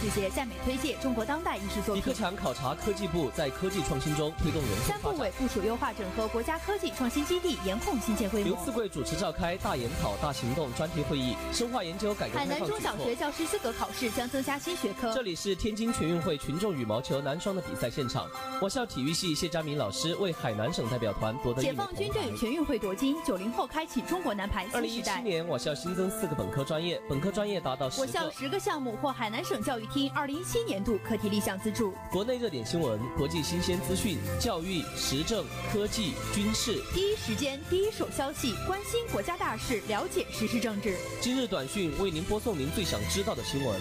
[0.00, 1.96] 世界，赞美推介中国当代艺术作品。
[1.96, 8.48] 李克强考察科技部在科技创新中推动人三部委部署优化整合国家科技创新基地，严控新建规模。
[8.48, 15.12] 刘赐贵主持召开大研讨大行动专题会议，深化研究改革海南中小学教师资格考试将增加新学科。
[15.12, 18.26] 这里是天津全运会群众羽毛球男双的比赛现场，
[18.62, 24.78] 我校体育系谢佳明老师为海南省代表团夺得解放军队全运会夺金，九零后开启中国男排新时代。
[24.78, 31.92] 二零一七年，我校新增四个本科专业，本科专业达到我校十个项目获海南省教育厅二零一七年度课题立项资助。
[32.10, 40.96] 国内热点新闻、国际新鲜资讯、教育、时政、科技、军事，第一时间、第一手消息，关心国家大事，了解时事政治。
[41.20, 43.80] 今日短讯为您播送您最想知道的新闻。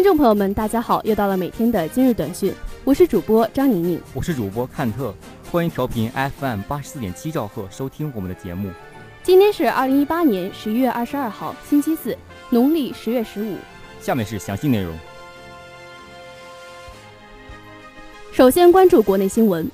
[0.00, 1.02] 听众朋友们，大家好！
[1.04, 2.54] 又到了每天的今日短讯，
[2.84, 5.14] 我是主播张宁宁，我是主播看特，
[5.52, 8.70] 欢迎调频 FM 八十四点七兆赫收听我们的节目。
[9.22, 12.16] 今天是二零一八年十一月二十二号，星期四，
[12.48, 13.58] 农历十月十五。
[14.00, 14.96] 下面是详细内容。
[18.32, 19.70] 首先关注国内新闻：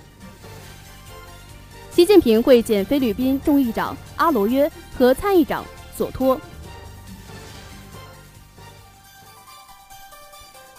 [1.93, 5.65] 习近平会见菲律宾众议长阿罗约和参议长
[5.97, 6.37] 索托。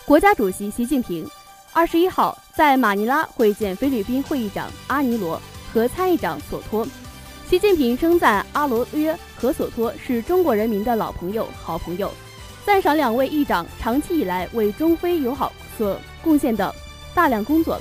[0.07, 1.29] 国家主席习近平
[1.73, 5.37] 二十一号在马尼拉会见菲律宾会议长阿尼罗
[5.73, 6.87] 和参议长索托。
[7.45, 12.09] 习近平称赞阿罗约和索托是中国人民的老朋友、好朋友，
[12.65, 16.73] 赞赏两位议长长期以来为中非友好所贡献的
[17.13, 17.77] 大量工作。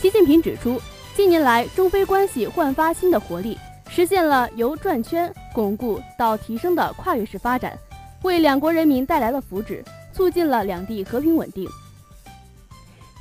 [0.00, 0.82] 习近平指出，
[1.14, 3.56] 近年来中非关系焕发新的活力，
[3.88, 7.78] 实现了由转圈、巩固到提升的跨越式发展，
[8.22, 9.84] 为两国人民带来了福祉。
[10.20, 11.66] 促进了两地和平稳定。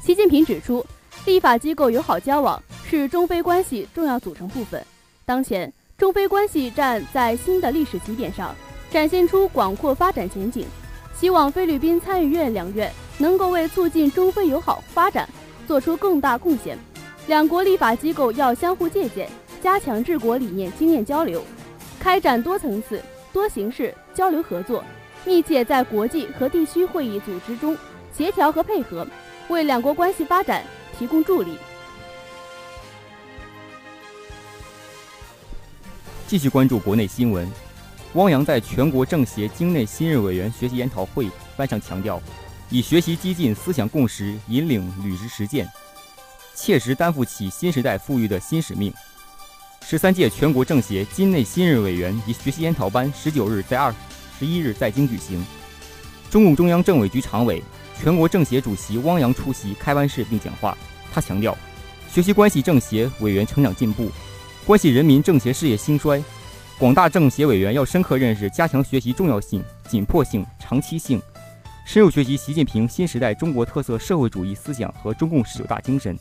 [0.03, 0.85] 习近平指出，
[1.23, 4.85] 立法机构友好交往是中非关系重要组成部分。
[5.23, 8.53] 当前，中非关系站在新的历史起点上，
[8.91, 10.65] 展现出广阔发展前景。
[11.15, 15.25] 希望菲律宾参议院两院能够为促进中非友好发展
[15.65, 16.77] 做出更大贡献。
[17.27, 19.29] 两国立法机构要相互借鉴，
[19.63, 21.41] 加强治国理念经验交流，
[21.97, 23.01] 开展多层次、
[23.31, 24.83] 多形式交流合作。
[25.25, 27.77] 密切在国际和地区会议组织中
[28.15, 29.05] 协调和配合，
[29.47, 30.63] 为两国关系发展
[30.97, 31.57] 提供助力。
[36.27, 37.51] 继续关注国内新闻，
[38.13, 42.21] 汪洋在全国政协京内新任委员学习研讨会班上强调，
[42.69, 45.67] 以学习激进思想共识引领履职实践，
[46.55, 48.93] 切实担负起新时代赋予的新使命。
[49.81, 53.93] 十三届全国政协京内新任委员及学习研讨班十九日在二。
[54.39, 55.45] 十一日在京举行，
[56.31, 57.61] 中共中央政委局常委、
[58.01, 60.77] 全国政协主席汪洋出席开班式并讲话。
[61.13, 61.57] 他强调，
[62.09, 64.09] 学习关系政协委员成长进步，
[64.65, 66.23] 关系人民政协事业兴衰。
[66.77, 71.21] 广大政协委员要深刻认识加强学习重要性、紧迫性、长期性，
[71.85, 76.17] 深入学习习近平新时代中国特色社会主义思想和中共十九大精神，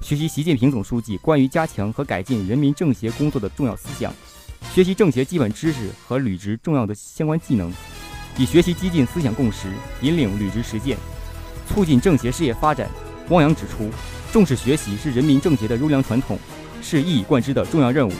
[0.00, 4.12] 学习习近平总书记关于加强和改进人民政协工作的重要思想。
[4.74, 7.72] 学习政协基本知识和履职重要的相关技能，
[8.36, 9.68] 以学习激进思想共识
[10.00, 10.98] 引领履职实践，
[11.68, 12.90] 促进政协事业发展。
[13.28, 13.88] 汪洋指出，
[14.32, 16.36] 重视学习是人民政协的优良传统，
[16.82, 18.12] 是一以贯之的重要任务。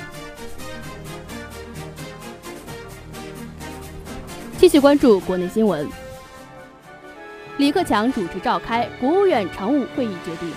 [4.57, 5.89] 继续关注国内新闻，
[7.57, 10.49] 李克强主持召开国务院常务会议，决定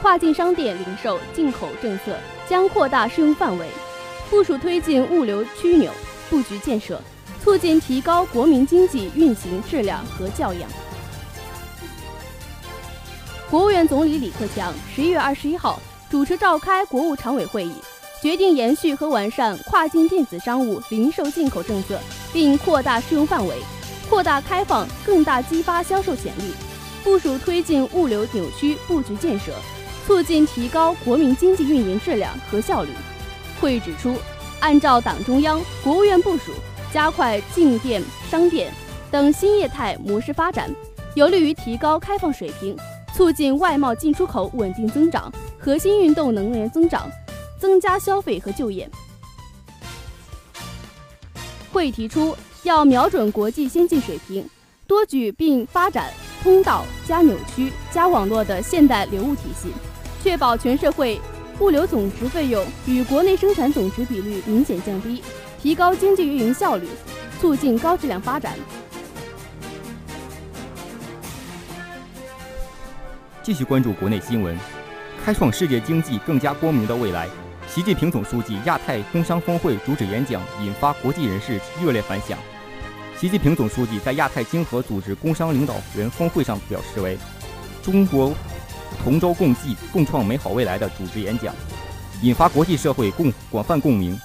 [0.00, 2.16] 跨境商店零售进口政策
[2.48, 3.66] 将扩大适用范围。
[4.32, 5.92] 部署推进物流枢纽
[6.30, 6.98] 布局建设，
[7.44, 10.70] 促进提高国民经济运行质量和教养。
[13.50, 15.78] 国务院总理李克强十一月二十一号
[16.10, 17.74] 主持召开国务常委会议，
[18.22, 22.00] 决定延续和完善跨境电子商务零售进口政策，
[22.32, 23.56] 并扩大适用范围，
[24.08, 26.54] 扩大开放，更大激发销售潜力。
[27.04, 29.52] 部署推进物流扭区布局建设，
[30.06, 32.88] 促进提高国民经济运营质量和效率。
[33.62, 34.16] 会议指出，
[34.58, 36.50] 按照党中央、国务院部署，
[36.92, 38.74] 加快进电商店
[39.08, 40.68] 等新业态模式发展，
[41.14, 42.76] 有利于提高开放水平，
[43.14, 47.08] 促进外贸进出口稳定增长、核心运动能源增长，
[47.56, 48.90] 增加消费和就业。
[51.72, 54.44] 会议提出，要瞄准国际先进水平，
[54.88, 56.12] 多举并发展
[56.42, 59.68] 通道加扭曲加网络的现代流物体系，
[60.20, 61.20] 确保全社会。
[61.62, 65.22] 物流总值费用与国内生产总值比率明显降低，
[65.62, 66.88] 提高经济运营效率，
[67.40, 68.58] 促进高质量发展。
[73.44, 74.58] 继续关注国内新闻，
[75.24, 77.28] 开创世界经济更加光明的未来。
[77.68, 82.36] 习近平总书记亚太工商峰会主旨演讲引发国际人士热烈反响。
[83.16, 87.16] 习近平总书记在亚太经合组织工商领导人峰会上表示为
[87.84, 88.34] “中国
[89.02, 91.54] 同舟共济，共创美好未来”的主旨演讲，
[92.22, 94.18] 引发国际社会共广泛共鸣。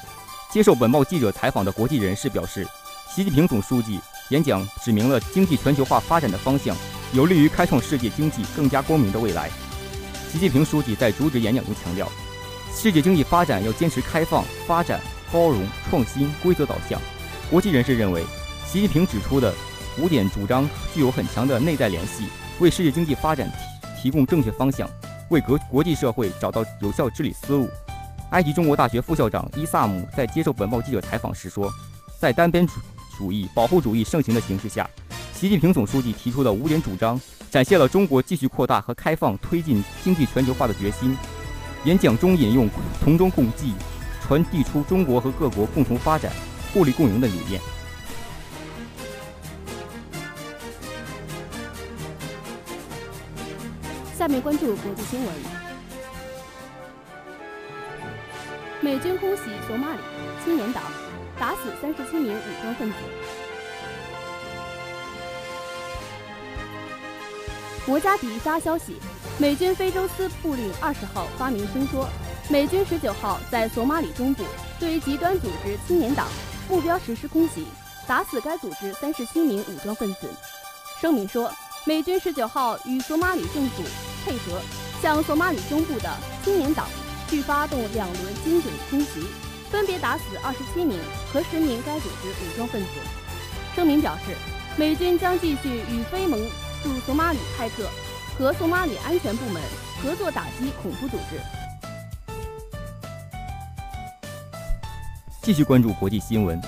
[0.52, 2.66] 接受本报记者采访的国际人士表示，
[3.14, 6.76] 习近平总书记演讲指明了经济全球化发展的方向。
[7.14, 9.50] 有利于开创世界经济更加光明的未来。
[10.32, 12.08] 习近平书记在主旨演讲中强调，
[12.76, 15.00] 世界经济发展要坚持开放、发展、
[15.32, 17.02] 包容、创新、规则导向。
[17.50, 18.24] 国际人士认为，
[18.66, 19.54] 习近平指出的
[20.00, 22.26] 五点主张具有很强的内在联系，
[22.60, 23.50] 为世界经济发展
[24.02, 24.90] 提供正确方向，
[25.30, 27.68] 为国国际社会找到有效治理思路。
[28.32, 31.72] 埃及中国大学副校长伊萨姆在接受本报记者采访时说，
[32.20, 32.68] 在单边
[33.18, 34.90] 主义、保护主义盛行的形势下。
[35.34, 41.16] 习近平总书记提出的五点主张，展现了中国继续扩大和开放、推进经济全球化的决心。
[41.86, 42.68] 演讲中引用
[43.02, 43.74] “同舟共济”，
[44.22, 46.32] 传递出中国和各国共同发展、
[46.74, 47.62] 互利共赢的理念。
[54.28, 55.34] 下面关注国际新闻：
[58.82, 60.02] 美军空袭索马里
[60.44, 60.84] 青年党，
[61.40, 62.96] 打死三十七名武装分子。
[67.86, 68.98] 摩加迪沙消息，
[69.38, 72.06] 美军非洲司部令二十号发明声说，
[72.50, 74.44] 美军十九号在索马里中部
[74.78, 76.28] 对极端组织青年党
[76.68, 77.66] 目标实施空袭，
[78.06, 80.30] 打死该组织三十七名武装分子。
[81.00, 81.50] 声明说，
[81.86, 83.84] 美军十九号与索马里政府
[84.28, 84.62] 配合，
[85.02, 86.14] 向索马里中部的
[86.44, 86.86] 青年党
[87.30, 89.26] 去发动两轮精准空袭，
[89.72, 91.00] 分别打死二十七名
[91.32, 92.90] 和十名该组织武装分子。
[93.74, 94.36] 声明表示，
[94.76, 96.38] 美军将继续与非盟。
[96.84, 97.90] 驻索马里派特
[98.38, 99.62] 和索马里安全部门
[100.02, 101.42] 合作打击恐怖组织。
[105.42, 106.62] 继续关注国际新闻，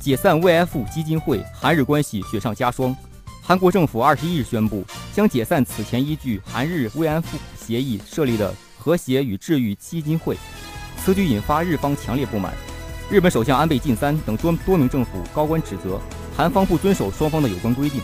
[0.00, 2.96] 解散慰安妇基金会，韩日关系雪上加霜。
[3.42, 4.84] 韩国政府二十一日宣布
[5.16, 10.36] 将解散此前依据韩日慰安妇协议设立的和谐与治愈基金会，
[10.98, 12.52] 此举引发日方强烈不满。
[13.10, 15.98] 日本首相安倍晋三等多多名政府高官指责
[16.36, 17.98] 韩方不遵守双方的有关规定。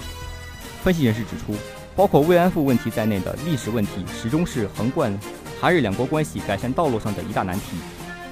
[0.83, 1.55] 分析人士指出，
[1.95, 5.13] 包括慰安妇问题在内的历史问题，始终是横贯
[5.61, 7.77] 韩日两国关系改善道路上的一大难题。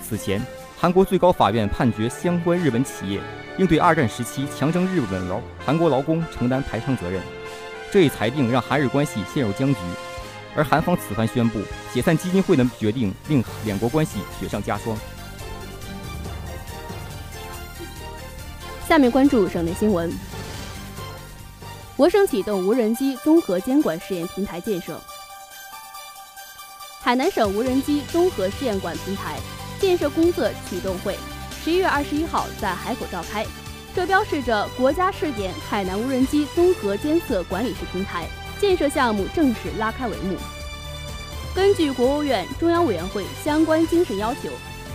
[0.03, 0.43] 此前，
[0.79, 3.21] 韩国最高法院判决相关日本企业
[3.59, 7.21] 应对二战时期强征日本劳韩国劳工承担赔偿责任。
[7.93, 9.81] 这一裁定让韩日关系陷入僵局，
[10.55, 11.61] 而韩方此番宣布
[11.93, 14.97] 解散基金会的决定，令两国关系雪上加霜。
[18.89, 20.13] 下面关注省内新闻。
[21.97, 25.01] 我省启动无人机综合监管试验平台建设。
[27.01, 29.39] 海南省无人机综合试验馆平台
[29.81, 31.19] 建设工作启动会
[31.63, 33.45] 十一月二十一号在海口召开，
[33.95, 38.27] 这标志着国家试点海南无人机综合监测管理式平台
[38.61, 40.37] 建设项目正式拉开帷幕。
[41.55, 44.49] 根据国务院中央委员会相关精神要求，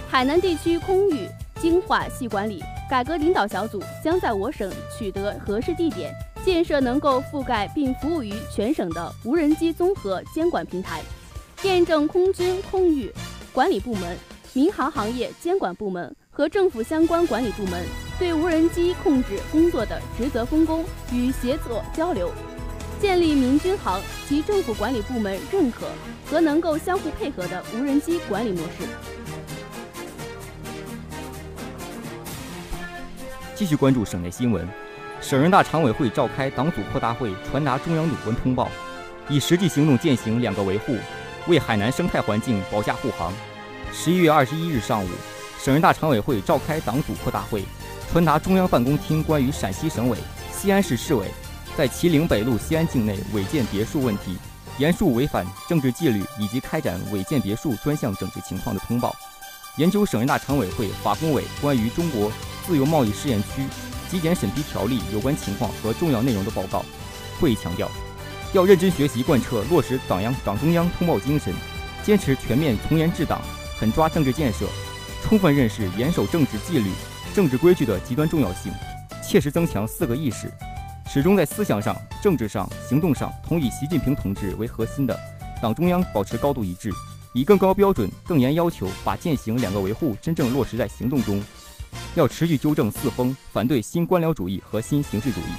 [0.09, 1.27] 海南地区空域
[1.59, 6.13] 精化细管理改革领导小组将在我省取得合适地点。
[6.45, 11.01] 建设能够覆盖并服务于全省的无人机综合监管平台，
[11.63, 13.11] 验证空军空域
[13.51, 14.15] 管理部门、
[14.53, 17.83] 民航行业监管部门和政府相关管理部门
[18.17, 22.31] 对无人机控制工作的职责分工与协作交流，
[23.01, 25.87] 建立民军航及政府管理部门认可
[26.29, 28.87] 和能够相互配合的无人机管理模式。
[33.53, 34.67] 继续关注省内新闻。
[35.21, 38.69] 省人大常委会召开党组扩大会，传达中央有关通报，
[39.27, 40.95] 以实际行动践行“两个维护”，
[41.47, 43.33] 为海南生态环境保驾护航。
[43.91, 45.07] 十一月二十一日上午，
[45.59, 47.63] 省人大常委会召开党组扩大会，
[48.11, 50.17] 传达中央办公厅关于陕西省委、
[50.53, 51.27] 西安市市委
[51.77, 54.37] 在麒麟北路西安境内违建别墅问题，
[54.77, 59.13] 严肃违反政治纪律以及开展违建别墅专项整治情况的通报，
[59.77, 62.31] 研究省人大常委会法工委关于中国
[62.65, 63.65] 自由贸易试验区。
[64.07, 66.85] 纪检审批条例有关情况和重要内容的报告。
[67.41, 67.89] 会议强调，
[68.53, 71.53] 要认真学习贯彻落实党央党中央通报精神，
[72.03, 73.41] 坚持全面从严治党、
[73.77, 74.67] 狠抓政治建设，
[75.23, 76.91] 充分认识严守政治纪律、
[77.35, 78.71] 政治规矩的极端重要性，
[79.21, 80.49] 切实增强四个意识，
[81.05, 85.19] 始终在思想上、政治上、行动上同以习近平同志为核心的
[85.61, 86.89] 党中央保持高度一致，
[87.33, 91.43] 以更高标准、更严要求，把践行两个维护真正落实在行动中。
[92.15, 95.51] 要持续纠正四风，反对新官僚主义和新形式主义。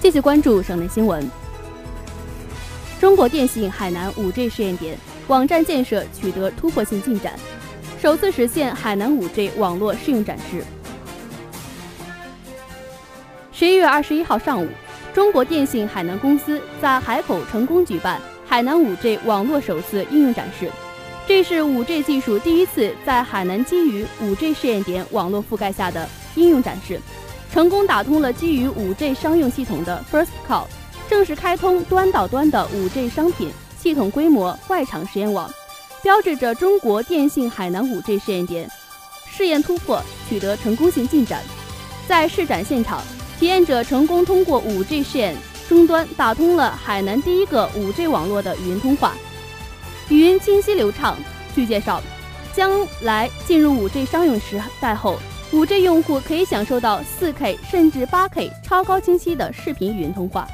[0.00, 1.28] 继续关注省内新闻。
[3.00, 7.36] 中国电信海南 5G 试验点网站建设取得突破性进展，
[8.02, 10.64] 首次实现海南 5G 网络试用展示。
[13.52, 14.66] 十一月二十一号上午，
[15.14, 20.68] 中国电信海南公司在海口成功举办海南 5G 网络首次应用展示。
[21.28, 27.00] 这是 5G 技术第一次在海南基于 5G 试验点网络覆盖下的应用展示，
[27.52, 30.64] 成功打通了基于 5G 商用系统的 First Call，
[31.08, 35.48] 正式开通端到端的 5G 商品系统规模外场实验网，
[36.02, 38.68] 标志着中国电信海南 5G 试验点
[39.30, 41.40] 试验突破取得成功性进展。
[42.08, 43.00] 在试展现场，
[43.38, 45.36] 体验者成功通过 5G 试验
[45.68, 49.14] 终端打通了海南第一个 5G 网络的语音通话。
[50.08, 51.16] 语音清晰流畅。
[51.54, 52.02] 据介绍，
[52.52, 52.70] 将
[53.02, 55.18] 来进入 5G 商用时代后
[55.52, 60.48] ，5G 用户可以享受到 4K 甚至 8K 超高清晰的视频语音通话。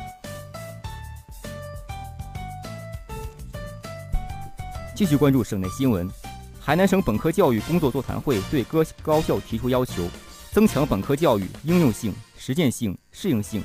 [4.99, 6.11] 继续关注省内新闻，
[6.59, 10.03] 海南省本科教育工作座谈会对各高校提出要求，
[10.51, 13.63] 增强本科教育应用性、实践性、适应性。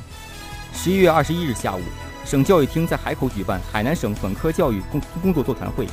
[0.76, 1.82] 十一月二十一日下午。
[2.24, 5.88] 省教育厅在海口举办海南省本科教育工工作座谈会，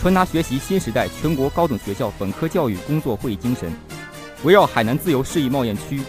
[0.00, 3.72] 传达学习新时代全国高等学校本科教育工作会议精神，
[4.42, 6.02] 围绕海南自由适宜贸易区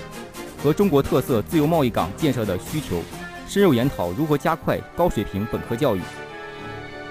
[0.63, 3.03] 和中国特色自由贸易港建设的需求，
[3.47, 6.01] 深入研讨如何加快高水平本科教育。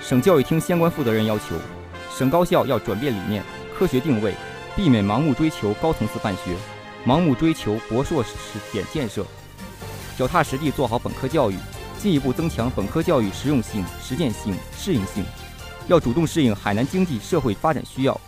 [0.06, 1.56] 省教育厅相关负责人要求，
[2.14, 3.42] 省高校要转变理念，
[3.75, 4.34] 科学定位，
[4.76, 6.54] 避免盲目追求高层次办学，
[7.06, 8.30] 盲目追求博硕试
[8.70, 9.25] 点建设，
[10.18, 11.56] 脚踏实地做好本科教育。
[11.96, 15.25] 进一步增强本科教育实用性、实践性、适应性，
[15.88, 18.20] 要主动适应海南经济社会发展需要，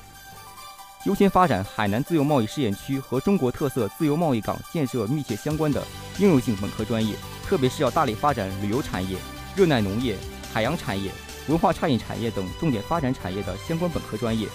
[1.05, 5.87] 优先发展海南自由贸易试验区和中国特色自由贸易港建设密切相关的
[6.19, 7.15] 应用性本科专业，
[7.47, 9.19] 特别是要大力发展旅游产业、
[9.55, 10.17] 热带农业、
[10.55, 11.11] 海洋产业、
[11.49, 14.49] 文化差异产业等重点发展产业的相关本科专业，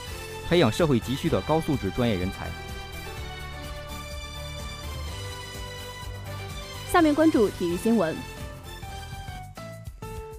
[0.47, 2.47] 培养社会急需的高素质专业人才。
[6.91, 8.15] 下面关注体育新闻。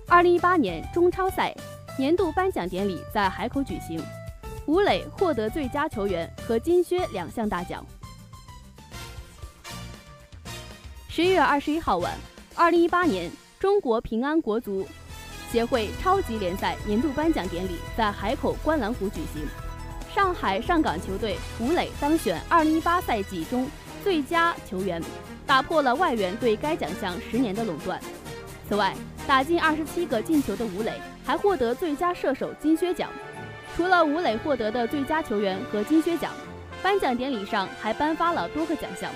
[0.06, 1.54] 二零一八年中超赛
[1.98, 3.98] 年度颁奖典礼在海口举行，
[4.66, 7.82] 吴磊获得最佳球员和金靴两项大奖。
[11.08, 12.14] 十一月二十一号晚，
[12.54, 14.86] 二零一八年中国平安国足
[15.52, 19.44] 协会超级联赛年度颁奖典礼在海口观澜湖举行，
[20.14, 23.68] 上海上港球队吴磊当选二零一八赛季中
[24.02, 25.02] 最佳球员，
[25.46, 28.00] 打破了外援对该奖项十年的垄断。
[28.66, 33.10] 此外，打进二十七个进球的吴磊还获得最佳射手金靴奖。
[33.76, 36.32] 除了吴磊获得的最佳球员和金靴奖，
[36.82, 39.10] 颁奖典礼上还颁发了多个奖项。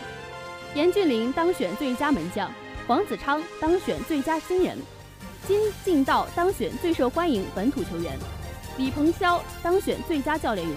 [0.74, 2.50] 严俊凌当选最佳门将，
[2.86, 4.76] 黄子昌当选最佳新人，
[5.46, 8.18] 金敬道当选最受欢迎本土球员，
[8.76, 10.76] 李鹏霄当选最佳教练员。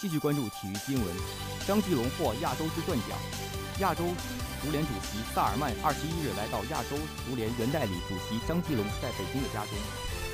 [0.00, 1.16] 继续关注体育新闻，
[1.66, 3.18] 张继龙获亚洲之钻奖。
[3.80, 4.04] 亚洲
[4.62, 9.74] 足联主席萨尔曼二十一日来到亚洲足联原代理主席张继龙在北京的家中，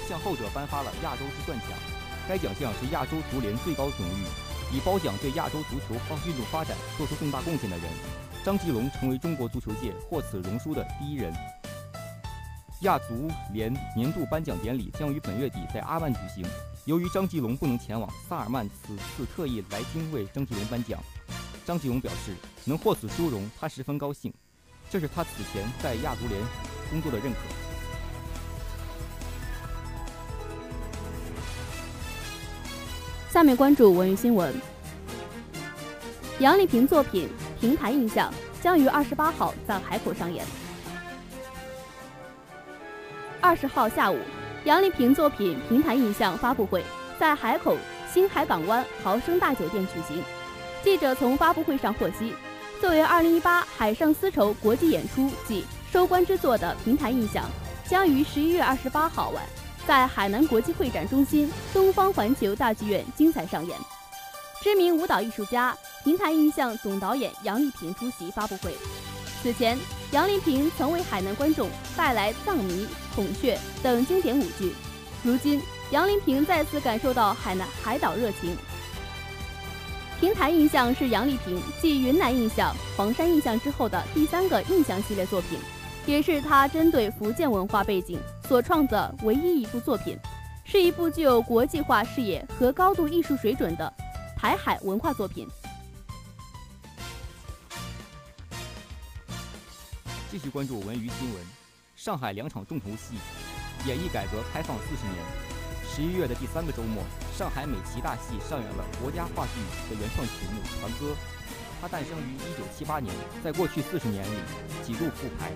[0.07, 1.71] 向后者颁发了亚洲之钻奖。
[2.29, 4.27] 该奖项是亚洲足联最高荣誉，
[4.73, 7.87] 以褒奖对亚洲足球发运动发展做出重大贡献的人。
[8.45, 11.33] 张继龙成为中国足球界获此荣殊的第一人。
[12.83, 16.47] 亚足联年度颁奖典礼将于本月底在阿曼举行。
[16.85, 21.03] 由于张继龙不能前往，萨尔曼此次特意来京为张继龙颁奖。
[21.67, 22.35] 张继龙表示，
[22.65, 24.33] 能获此殊荣，他十分高兴，
[24.89, 26.41] 这是他此前在亚足联
[26.89, 27.68] 工作的认可。
[33.39, 34.53] 下面关注文娱新闻。
[36.41, 37.29] 杨丽萍作品
[37.61, 38.29] 《平台印象》
[38.61, 40.45] 将于二十八号在海口上演。
[43.41, 44.19] 二十号下午。
[44.65, 46.83] 杨丽萍作品《平台印象》发布会
[47.17, 47.77] 在海口
[48.13, 50.21] 新海港湾豪生大酒店举行。
[50.83, 52.35] 记者从发布会上获悉，
[52.81, 57.45] 作为2018海上丝绸国际演出暨收官之作的《平台印象》，
[57.89, 59.45] 将于11月28号晚
[59.89, 63.75] 在海南国际会展中心东方环球大剧院精彩上演。
[64.63, 68.77] 知名舞蹈艺术家、平台印象总导演杨丽萍出席发布会。
[69.43, 69.79] 此前，
[70.11, 74.75] 杨丽萍曾为海南观众带来《藏迷》《孔雀》等经典舞剧。
[75.23, 75.59] 如今，
[75.91, 78.55] 杨丽萍再次感受到海南海岛热情。
[80.21, 85.59] 平台印象是杨丽萍继云南印象、黄山印象之后的第三个印象系列作品，
[86.05, 88.19] 也是她针对福建文化背景
[88.49, 90.19] 所创的唯一一部作品，
[90.65, 93.93] 是一部具有国际化视野和高度艺术水准的
[94.35, 95.47] 台海文化作品。
[100.31, 101.45] 继续关注文娱新闻。
[101.95, 103.17] 上海两场重头戏，
[103.87, 105.17] 演绎改革开放四十年。
[105.95, 107.03] 十一月的第三个周末，
[107.37, 111.13] 上海美琪大戏上演了国家话剧的原创曲目《长歌》。
[111.81, 114.37] 它诞生于一九七八年，在过去四十年里
[114.83, 115.53] 几度复排。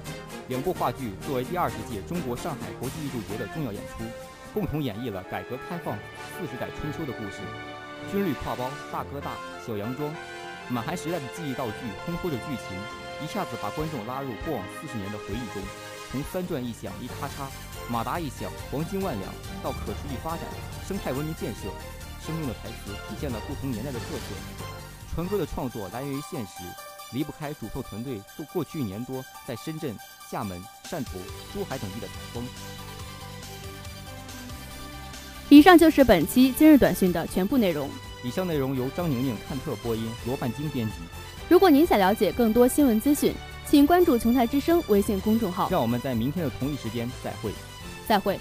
[0.48, 4.04] 两部话剧作为第二十届中国上海国际艺术节的重要演出，
[4.54, 5.98] 共同演绎了改革开放
[6.38, 7.42] 四十载春秋的故事。
[8.10, 9.32] 军绿挎包、大哥大、
[9.64, 10.12] 小洋装，
[10.68, 12.76] 满含时代的记忆道具，烘托着剧情。
[13.22, 15.62] 一下子把观众拉入过往四十年的回忆中，
[16.10, 17.46] 从三转一响一咔嚓，
[17.88, 20.42] 马达一响黄金万两，到可持续发展、
[20.86, 21.70] 生态文明建设，
[22.20, 24.71] 生动的台词体现了不同年代的特色。
[25.14, 26.64] 船歌的创作来源于现实，
[27.12, 29.94] 离不开主创团队过过去一年多在深圳、
[30.30, 31.18] 厦门、汕头、
[31.52, 32.42] 珠海等地的采风。
[35.50, 37.90] 以上就是本期今日短讯的全部内容。
[38.24, 40.94] 以上内容由张宁宁、看特播音，罗半晶编辑。
[41.48, 43.34] 如果您想了解更多新闻资讯，
[43.68, 45.68] 请关注“琼台之声”微信公众号。
[45.70, 47.52] 让我们在明天的同一时间再会。
[48.08, 48.40] 再会。